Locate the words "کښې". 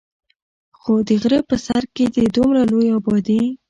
1.95-2.05